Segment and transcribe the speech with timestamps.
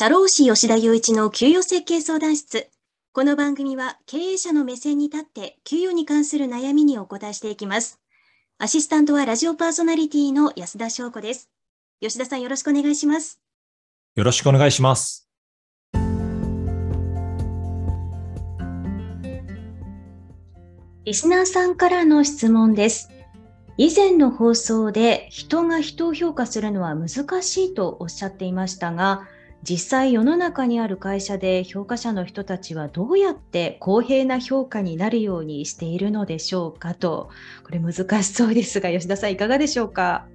[0.00, 2.68] 社労士吉田雄一の給与設計相談室。
[3.12, 7.98] この番組は経営者の目線に立って給与に関する悩みにお答えしていきます。
[8.58, 11.50] アシスタントはラジオパーソナリティの安田翔子です。
[12.00, 13.40] 吉田さんよろしくお願いします。
[14.14, 15.28] よろしくお願いします。
[21.06, 23.10] リスナーさんからの質問です。
[23.76, 29.26] 以前の放送で人が人を評価するのは難しいとおっしゃっていましたが、
[29.62, 37.30] 実際世の中にある会社で評価者の人たちはどうやって公平な評価になるようにしているのでしょうかと。
[37.64, 40.26] これ難しそうですが吉田さんいかがでしょうか？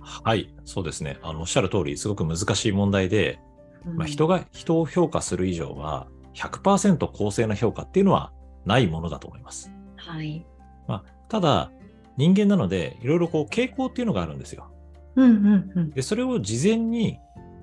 [0.00, 1.18] はいそうですね。
[1.22, 3.38] あのおっしゃる通りすごく難しい問題で、
[3.86, 8.32] うん、まあ、人が人を評価する以上は100%公正な評価っていうのは
[8.64, 9.70] ないものだと思います。
[9.96, 10.44] はい。
[10.88, 11.70] まあ、ただ
[12.16, 14.68] 人間なのでいろいろこう傾向っていうのがあるんですよ。
[15.14, 17.18] うんうんうん、でそれを事前に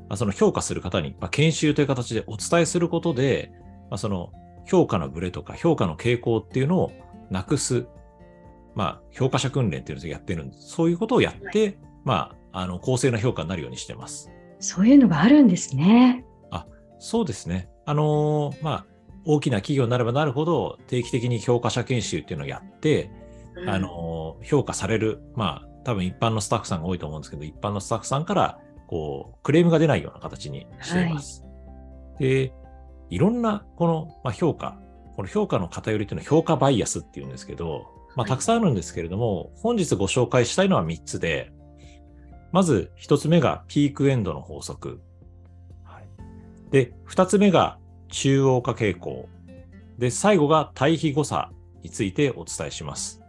[0.09, 3.51] まあ、その評価する方に、まあ、研修という形でお伝えすることで、
[3.89, 4.31] まあ、その
[4.65, 6.91] 評価のブレとか評価の傾向っていうのを
[7.29, 7.87] なくす、
[8.75, 10.69] まあ、評価者訓練っていうのをやってるんです。
[10.69, 14.31] そういうことをやって、はい、まあ、あの、公正な評価になるようにしてます。
[14.59, 16.25] そういうのがあるんですね。
[16.49, 16.65] あ、
[16.97, 17.69] そうですね。
[17.85, 18.85] あのー、まあ、
[19.25, 23.11] 大きな企業になればなるほど、定期的に評価者研修っていうのをやって、
[23.55, 28.59] うん、あのー、評価される、まあ、多分一般のスタッフさんが多いと思うんですけど、一般のスタッフさんから
[28.89, 31.43] こう、クレームが出ないような形にしています。
[31.43, 32.53] はい、で、
[33.11, 34.79] いろんな、この、まあ、評価、
[35.15, 41.51] この評価の偏りというのは評価バイアスっていうんですけど、まあ、たくさんあるんですけれども、はい、本日ご紹介したいのは3つで、
[42.51, 45.01] まず1つ目がピークエンドの法則。
[45.83, 46.07] はい、
[46.71, 49.29] で、2つ目が中央化傾向。
[49.99, 51.51] で、最後が対比誤差
[51.83, 53.21] についてお伝えします。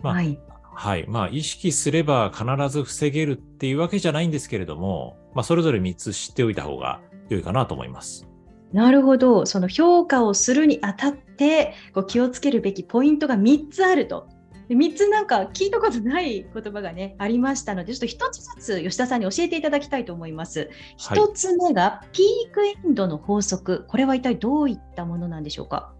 [0.00, 0.40] まあ、はい、
[0.78, 1.06] はい。
[1.08, 8.28] まあ、意識すれば必ず防げるっていうわけじゃないんですけれども、まあ、それぞれ3つ知っておいた方が良いかなと思います。
[8.74, 9.46] なるほど。
[9.46, 14.28] その評価をするにあたって、こう気をつけるべきポイントが3つあると。
[14.68, 20.68] 3つなんか聞いたことない言葉がね、ありましたので、ちょっと1つずつ吉田さんに教えていただきたいと思います。
[20.98, 23.86] 1つ目がピークエンドの法則。
[23.88, 25.94] これは一体どういったものなんでしょうか？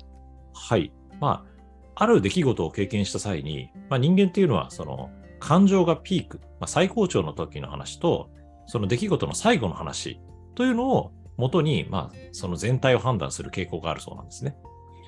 [0.52, 0.92] はい。
[1.20, 1.55] まあ、
[1.98, 8.30] ある出来事を経験した際に、まあ、人間っていうのはその感情がピーク、まあ、最高潮の時の話と、
[8.66, 10.20] その出来事の最後の話
[10.54, 14.56] というのを元に、まあ、その全体を判断する傾向があるそうなんですね。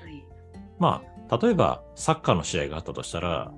[0.01, 0.25] はい、
[0.79, 3.53] まあ、例えばサッカーの試合があったとしたら、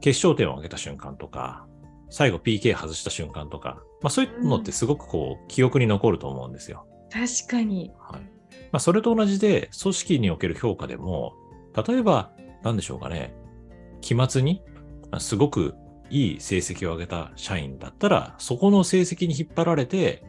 [0.00, 1.66] 決勝点を上げた瞬間とか、
[2.08, 6.86] 最後 PK 外した瞬間とか、まあ、そういうのってすごくこう、うん、記憶に残ると思うんですよ。
[7.10, 7.92] 確かに。
[7.98, 8.20] はい
[8.72, 11.34] まあ、それと同じで、組織における評価でも、
[11.86, 12.32] 例えば
[12.62, 13.34] なんでしょうかね、
[14.00, 14.62] 期末に
[15.18, 15.74] すごく
[16.10, 20.24] いい成績を上げた社員だったら、そこの成績に引っ張られて、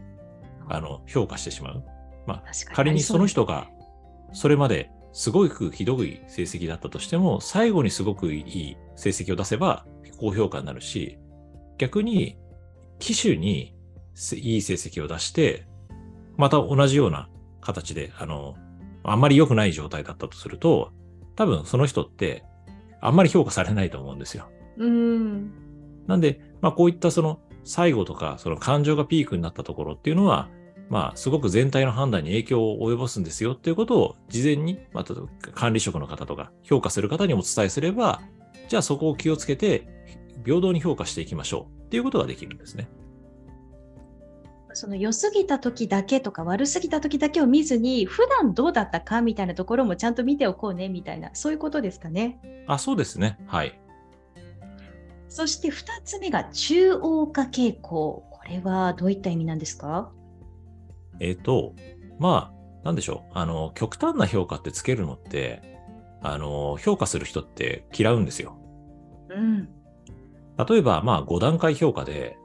[0.68, 1.84] あの、評価してしまう。
[2.26, 2.44] まあ、
[2.74, 3.70] 仮にその人が、
[4.34, 9.86] それまですごくひどい成績だったとしても、最後にすごくいい成績を出せば
[10.18, 11.18] 高評価になるし、
[11.78, 12.38] 逆に、
[13.00, 13.76] 機種に
[14.34, 15.68] いい成績を出して、
[16.36, 17.30] また同じような
[17.62, 18.56] 形で、あの、
[19.04, 20.92] あんまり良くない状態だったとすると、
[21.38, 22.44] 多分その人って
[23.00, 24.50] あんまり評価されないと思うんですよ。
[24.78, 25.52] うん。
[26.08, 30.50] なんで、まあこういったその最後とかその感情がピークになったところっていうのは、
[30.90, 38.22] まあすごく全体の判断に影響を及ぼすんですよっていうことを事前に、まあ、管理職の方とか評価する方にお伝えすれば、
[38.68, 39.88] じゃあそこを気をつけて
[40.44, 42.90] 平等に評価していきましょうっていうことができるんですね。
[44.78, 52.40] その良すぎた時だけとか悪すぎた時だけを見ずに普段どうだったかみたいなところもちゃんと見ておこうねみたいなそういうことですかね。
[52.68, 53.40] あそうですね。
[53.48, 53.80] はい。
[55.30, 55.74] そして2
[56.06, 58.24] つ目が中央化傾向。
[58.30, 60.12] これはどういった意味なんですか？
[61.20, 61.74] えっ、ー、と
[62.20, 63.32] まあなんでしょう。
[63.34, 65.80] あの極端な評価ってつけるのって
[66.22, 68.60] あの評価する人って嫌うんですよ。
[69.30, 69.70] うん、
[70.70, 72.38] 例えばまあ5段階評価で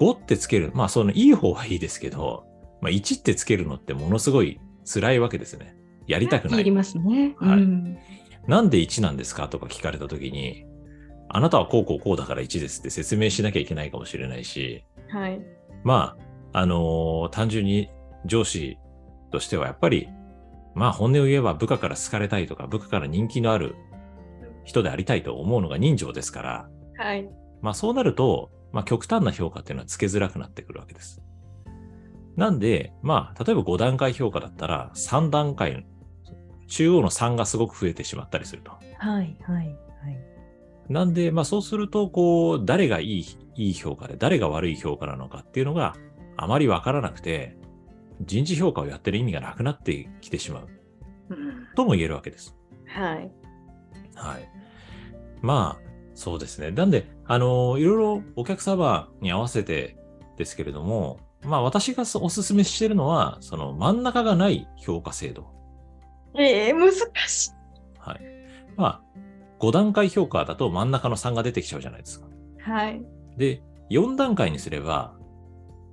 [0.00, 0.72] 5ってつける。
[0.74, 2.46] まあ、そのいい方はいいですけど、
[2.80, 4.58] まあ、1ってつけるのってものすごい
[4.90, 5.76] 辛いわけですね。
[6.06, 6.58] やりたくない。
[6.58, 7.36] やりますね。
[7.38, 7.58] はい。
[7.58, 7.98] うん、
[8.48, 10.64] なんで1なんですかとか聞かれたときに、
[11.28, 15.40] あなたはこうこうこうだから1ですって説明しなきゃいけないかもしれないし、はい。
[15.84, 16.16] ま
[16.52, 17.90] あ、あのー、単純に
[18.24, 18.78] 上司
[19.30, 20.08] としてはやっぱり、
[20.74, 23.76] まあ本音を言えば部下から好かれたいとか、部下から人気のある
[24.64, 27.28] 人でありたいと思うのが人情ですから、はい。
[27.60, 31.22] まあそうなると、まあ、極端な評価っていうのはつけづらくなってくるわけです。
[32.36, 35.86] なんで、まあ、例えば5段階評価だったら、3段階、
[36.68, 38.70] 中央の3がすごく増えてしまったりすると。
[38.70, 39.76] はい、はい、はい。
[40.88, 43.26] なんで、まあ、そうすると、こう、誰がいい、
[43.56, 45.96] いい評価で、誰が悪い評価なのかっていうのが
[46.36, 47.56] あまりわからなくて、
[48.22, 50.68] 人事評価をやってる意味がなくなってきてしまう
[51.30, 52.56] うんとも言えるわけです。
[52.86, 53.30] はい。
[54.14, 54.48] はい。
[55.42, 55.89] まあ、
[56.20, 56.70] そうですね。
[56.70, 59.96] なんで、あの、いろいろお客様に合わせて
[60.36, 65.46] ですけれども、まあ私がお勧めしているのは、その真ん中がない評価制度。
[66.38, 67.50] ええ難しい。
[67.98, 68.20] はい。
[68.76, 69.02] まあ、
[69.60, 72.26] 5段階評価だと真ん中の3が出てきちゃうじゃないですか。
[72.64, 73.02] はい。
[73.38, 75.14] で、4段階にすれば、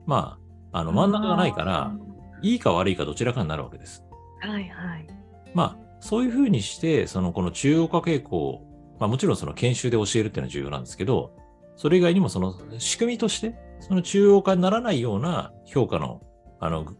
[0.07, 0.39] ま
[0.73, 1.95] あ、あの真ん中がないから、
[2.41, 4.03] いいか悪いかどちらかになるわけです。
[4.41, 5.07] はいはい。
[5.53, 8.66] まあ、そういうふうにして、そのこの中央化傾向、
[8.99, 11.33] まあもちろんその研修で教えるっていうのは重要なんですけど、
[11.75, 16.21] それ以外にもその仕組みとして、その中央化にならないような評価の、
[16.59, 16.93] あの、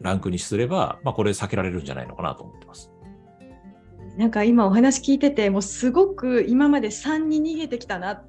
[0.00, 2.90] ランクにすれば、まあこれ避けられるんじゃないのかなと思ってます。
[4.16, 8.22] なんか今お話聞いてて、もうすごく今まで3に逃げてきたな、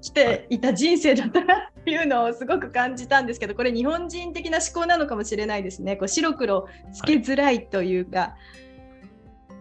[0.00, 5.96] 来ていた人生だったなっていうのをすごく感じたんですけど、これ日本人的な思考なのかもしれないですね。
[5.96, 8.34] こう白黒つけづらいというか。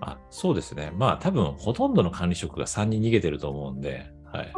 [0.02, 0.92] あそうですね。
[0.96, 4.54] まあ多分ほとんどの管理職が3に逃げてると思うんで、はい。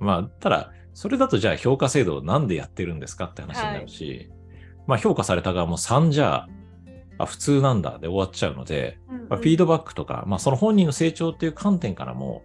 [0.00, 4.30] まあ、ただ、それだとじゃあ評価制度をなんでやってるんですかって話になるし、
[4.86, 6.46] まあ評価された側も3じゃ
[7.18, 8.98] あ普通なんだで終わっちゃうので、
[9.28, 12.42] まあ、フィードバックとか、まあその本人の成長っていう観点からも、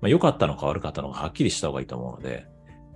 [0.00, 2.46] まあ良かったのか悪かったのかはっきりした方がいいと思うので、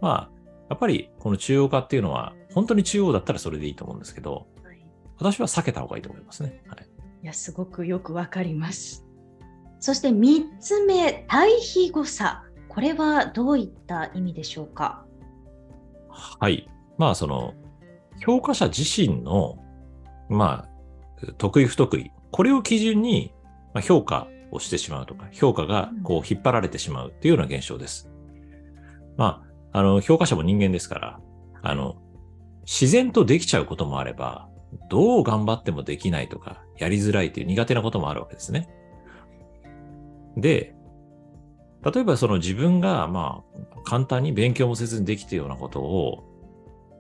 [0.01, 0.31] まあ、
[0.71, 4.85] やっぱりこの中央化っていうのは、本当に中央だったらそれでいいと思うんですけど、はい
[5.17, 6.63] 私は避けた方がいいと思いますね。
[6.67, 6.87] はい。
[7.25, 9.07] いや、すごくよくわかります。
[9.81, 12.45] そして3つ目、対比誤差。
[12.69, 15.07] これはどういった意味でしょうか？
[16.11, 16.69] はい。
[16.99, 17.55] まあ、その、
[18.21, 19.57] 評価者自身の、
[20.29, 23.33] まあ、得意不得意、これを基準に、
[23.73, 28.11] まあ、評価をしてしまうとか、評価がこう引っ張られてしまうっていうような現象です。
[29.17, 29.43] ま
[29.73, 31.21] あ、あの、評価者も人間ですから、
[31.63, 31.97] あの、
[32.67, 34.51] 自然とできちゃうこともあれば、
[34.89, 38.69] どう頑張ってもできないとか、やりづらいという苦手なこともあるわけですね。
[40.37, 40.75] で、
[41.83, 43.43] 例えばその自分がま
[43.77, 46.25] あ簡単に勉強もせずにできているようなことを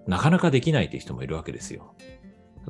[0.06, 1.94] なかなかできないという人もいるわけですよ。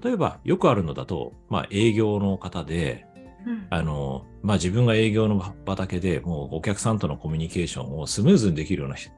[0.02, 3.06] 例えばよくあるのだと、まあ営業の方で、
[3.46, 9.12] うんあの、まあ自分が営業の畑でもうお客さんとのコミュニケーションをスムーズにできるような人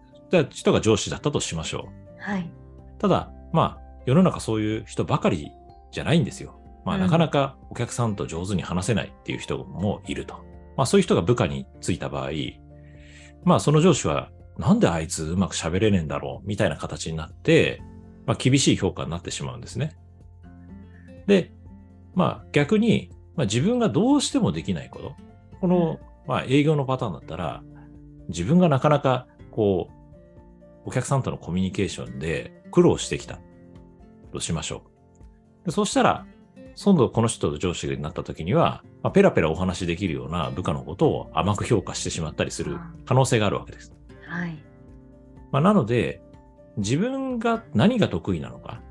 [0.51, 2.41] 人が上司だったとしましょはい。
[2.41, 3.01] う。
[3.01, 5.51] ただ、まあ世の中そういう人ばかり
[5.97, 6.61] じゃないんですよ。
[6.85, 10.45] まあうんなかなかお客さんと上手に話せないっていう人もいると。
[10.77, 12.31] まあそういう人が部下についた場合、
[13.45, 17.83] まあその上司はなんであいつうまく喋れねえんだろうみたいな形になって、
[18.27, 19.97] まあ厳しい評価になってしまうんですね。
[21.27, 21.53] で、
[22.15, 25.15] まあ逆に、まあ自分がどうしてもできないこと。
[25.61, 27.63] この、まあ営業のパターンだったら、
[28.29, 33.41] 自分がなかなかこう、お客さんとのコミュニケーションで苦労してきた
[34.33, 34.96] としましょう。
[35.67, 36.27] でそうしたら、
[36.83, 43.93] 今度この人と上司になった時には、まあ、ペラペラお話しできるような部下のことを甘く評価してしまったりする可能性があるわけです。
[44.27, 44.57] はい。
[45.51, 46.23] まあ、なので、
[46.77, 48.83] 自分が何が得意なのか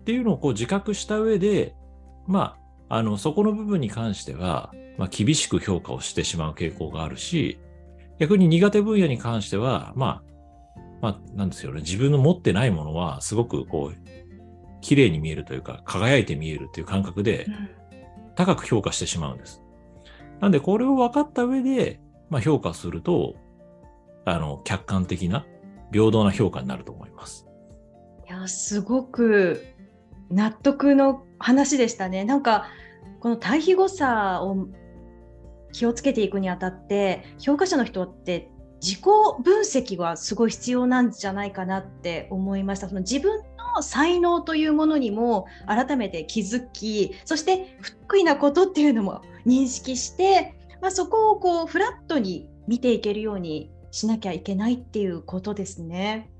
[0.00, 1.74] っていうのをこう自覚した上で、
[2.26, 2.56] ま
[2.88, 7.58] あ、あの、そこの部分に関しては、まあ、厳しく評価をしてしまう傾向があるし、
[8.18, 11.80] 逆に苦手分野に関しては、まあ、まあ、なんですよね。
[11.80, 14.15] 自分の持ってないものは、すごくこう、
[14.86, 17.48] 綺麗に見えるというか、輝いて見えるという感覚で、
[18.36, 19.60] 高く評価してしまうんです。
[20.40, 21.98] なんで、これを分かった上で、
[22.30, 23.34] まあ、評価すると、
[24.24, 25.44] あの、客観的な、
[25.90, 27.48] 平等な評価になると思います。
[28.28, 29.64] いやすごく
[30.30, 32.24] 納得の話でしたね。
[32.24, 32.66] なんか
[33.20, 34.66] この対比誤差を
[35.72, 38.50] 気をつけていくにあたって評価者の人って
[38.82, 39.02] 自己
[39.44, 42.88] 分析はすごい必要なんじゃないかなって思いました。
[42.88, 43.42] その自分
[43.76, 56.30] の才能というものにも改めて気づきそして不得意なことっていうのも認識して、まあ、そこをこうフラットに見ていけるようにしなきゃいけないっていうことですね。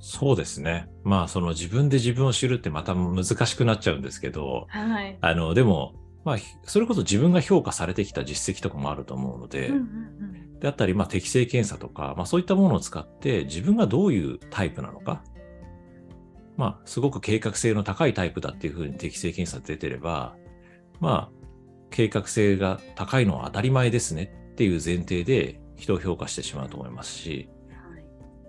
[0.00, 0.88] そうですね。
[1.02, 5.18] まあ、その自分で自分を知るってまた難しくなっちゃうんですけど、はい。
[5.20, 5.94] あの、でも、
[6.24, 15.22] まあ、それこそ自分が評価されてきた実績とかもあると思うので、うんうんうんであったり、まあ、適性検査とか、まあ、そういったものを使って自分がどういうタイプなのか、
[16.58, 20.34] まあ、すごく計画性の高いタイプだっていうふうに適性検査出てれば、
[21.00, 21.38] まあ、
[21.90, 27.48] 計画性が高いのは当たり前ですねっていう前提で人を評価してしまうと思いますし、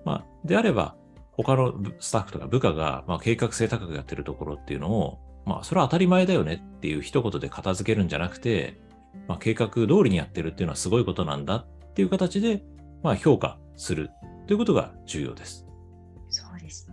[0.04, 0.96] まあ、であれば、
[1.32, 8.82] 他のスタッフとか部下が、まあ、計画性高くやってるところっていうのを、まあ、それは当たり前だよねっていう一言で片付けるんじゃなくて、
[9.28, 12.64] まあ、計画通りにやってるっていうのはすごいことなんだっていう形で、
[13.04, 14.10] まあ、評価する
[14.48, 15.68] ということが重要です。
[16.30, 16.89] そうです。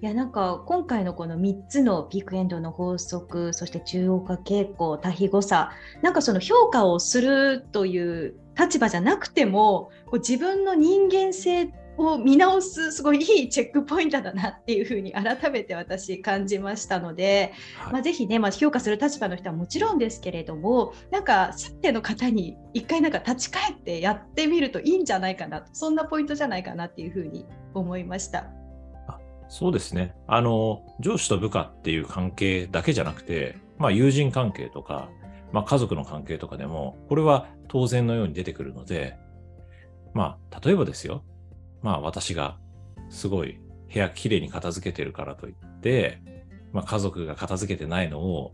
[0.00, 28.57] いやなんか今回のこの3つのピークエンドの法則そして中央化傾向多比誤差なんかその評価をするという立場じゃなくてもこう自分の人間性を見直すすごいいいチェックポイントだなっていうふうに改めて私感じましたので、はい、まあ、ぜひね、まあ、評価する立場の人はもちろんですけれどもなんか接点の方に一回なんか立ち返ってやってみるといいんじゃないかなそんなポイントじゃないかなっていうふうに思いました。
[29.48, 30.14] そうですね。
[30.26, 35.08] あの、上司と部下っていう関係だけじゃなくて、まあ友人関係とか、
[35.52, 39.16] まあ家族の関係とかでも、これは当然のように出てくるので、
[40.14, 41.24] まあ例えばですよ。
[41.82, 42.58] まあ私が
[43.08, 43.58] すごい
[43.92, 46.20] 部屋きれいに片付けてるからといって、
[46.72, 48.52] まあ家族が片付けてないのを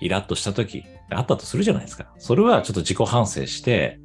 [0.00, 2.12] イラッとした時あったとするじゃないですか。
[2.18, 4.00] それはちょっと自己反省して、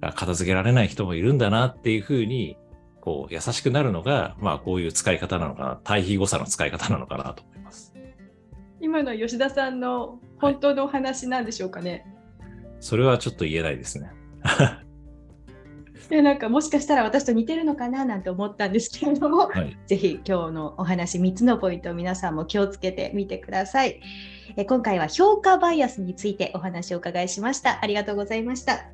[0.00, 2.56] 片付けられない人もいるんだなっていうふうに
[3.08, 7.94] こう優しくなるのが、まあこういう使い方なのかな、対比誤差の使い方なのかなと思います。
[8.82, 12.04] 今の吉田さんの本当のお話なんでしょうかね、
[12.38, 14.10] はい、それはちょっと言えないですね。
[16.10, 24.00] いやなんかもしかしたら私と似てるのかななんて思ったんですけれども、はい、ぜひ今日のお話3つのポイントを皆さんも気をつけてみてください。
[24.56, 27.78] え今回は評価バイアスについてお話を伺いしました。
[27.82, 28.90] ありがとうございました。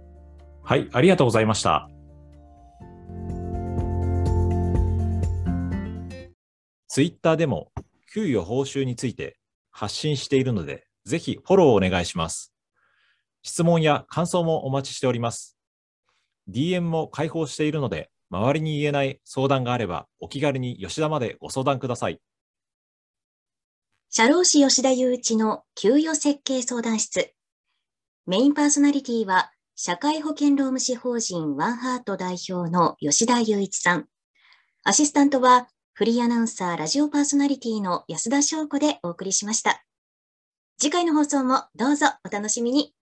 [0.63, 1.89] はい、ありがとうございました。
[6.95, 7.73] ツイッターでも
[8.13, 9.37] 給与報酬について
[9.73, 12.55] 発信しているので、ぜひフォローお願いします。
[13.43, 15.59] 質問や感想もお待ちしております。
[16.49, 22.21] DM も開放しているので、周りに言えない相談があれば、お気軽に吉田までご相談ください。
[24.09, 27.35] 社労士吉田雄一の給与設計相談室。
[28.27, 34.07] メインパーソナリティは、社会保険労務士法人ワンハート代表の吉田雄一さん。
[34.85, 39.85] アシスタントは、フリーアナウンサー、ラジオパーソナリティの安田翔子でお送りしました。
[40.77, 42.93] 次回の放送もどうぞお楽しみに。